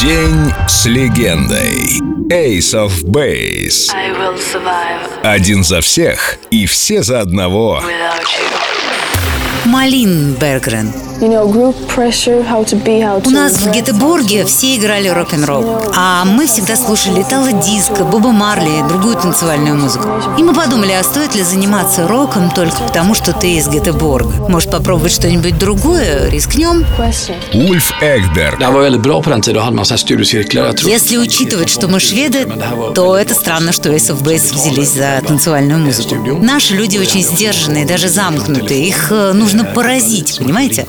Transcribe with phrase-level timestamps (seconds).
[0.00, 2.00] День с легендой.
[2.30, 3.90] Ace of Base.
[3.92, 7.82] I will survive Один за всех и все за одного.
[9.66, 11.09] Малин Бергрен.
[11.20, 15.08] You know, group pressure, how to be, how to У нас в Гетеборге все играли
[15.08, 20.08] рок-н-ролл, а мы всегда слушали Тала-диско, Боба Марли и другую танцевальную музыку.
[20.38, 24.48] И мы подумали, а стоит ли заниматься роком только потому, что ты из Гетеборга?
[24.48, 26.30] Может, попробовать что-нибудь другое?
[26.30, 26.86] Рискнем?
[27.52, 27.92] Ульф
[30.72, 32.50] tror Если учитывать, что мы шведы,
[32.94, 36.14] то это странно, что Ace Base взялись за танцевальную музыку.
[36.40, 38.88] Наши люди очень сдержанные, даже замкнутые.
[38.88, 40.86] Их э, нужно поразить, понимаете?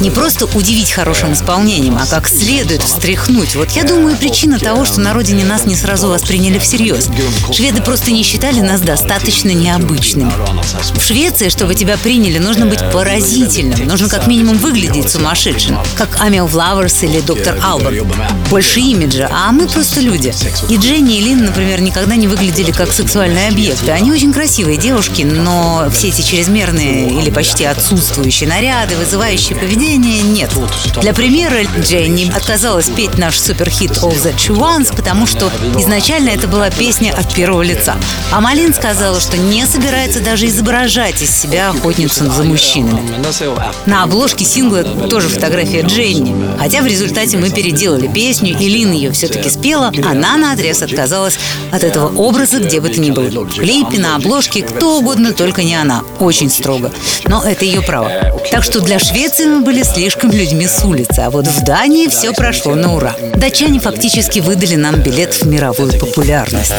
[0.00, 3.54] Не просто удивить хорошим исполнением, а как следует встряхнуть.
[3.54, 7.08] Вот я думаю, причина того, что на родине нас не сразу восприняли всерьез.
[7.52, 10.32] Шведы просто не считали нас достаточно необычными.
[10.94, 13.86] В Швеции, чтобы тебя приняли, нужно быть поразительным.
[13.86, 15.78] Нужно как минимум выглядеть сумасшедшим.
[15.96, 17.94] Как Амио Флауэрс или доктор Албан.
[18.50, 20.32] Больше имиджа, а мы просто люди.
[20.68, 23.92] И Дженни и Лин, например, никогда не выглядели как сексуальные объекты.
[23.92, 30.50] Они очень красивые девушки, но все эти чрезмерные или почти отсутствующие наряды, вызывающие поведение, нет.
[31.00, 36.48] Для примера, Дженни отказалась петь наш суперхит All That She Wants, потому что изначально это
[36.48, 37.96] была песня от первого лица.
[38.32, 43.02] А Малин сказала, что не собирается даже изображать из себя охотницу за мужчинами.
[43.86, 46.34] На обложке сингла тоже фотография Дженни.
[46.58, 51.38] Хотя в результате мы переделали песню, и Лин ее все-таки спела, она на отрез отказалась
[51.70, 53.28] от этого образа, где бы то ни было.
[53.28, 56.02] В клипе, на обложке, кто угодно, только не она.
[56.18, 56.90] Очень строго.
[57.26, 58.10] Но это ее право.
[58.50, 62.32] Так что для Швеции мы были слишком людьми с улицы, а вот в Дании все
[62.32, 63.16] прошло на ура.
[63.36, 66.74] Датчане фактически выдали нам билет в мировую популярность.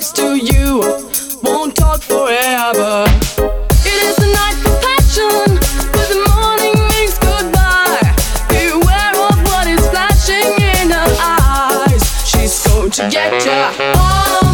[0.00, 0.80] Talks to you
[1.42, 3.04] won't talk forever.
[3.84, 5.58] It is the night for passion,
[5.92, 8.14] but the morning means goodbye.
[8.48, 12.02] Beware of what is flashing in her eyes.
[12.26, 13.72] She's going to get ya.
[13.96, 14.49] All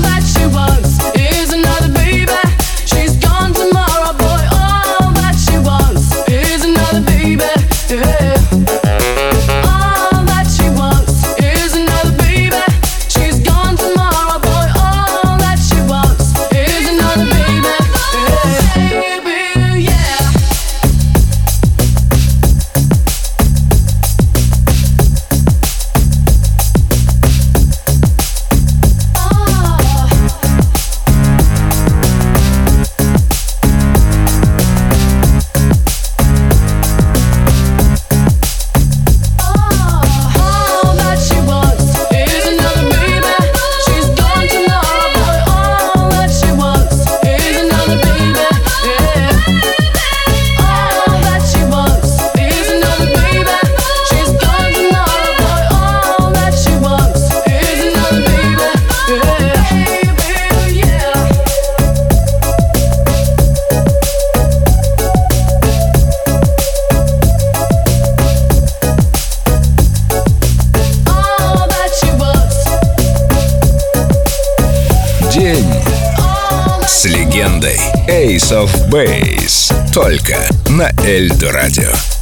[76.87, 77.79] с легендой.
[78.09, 79.75] Ace of Base.
[79.93, 82.16] Только на Эльдо Радио.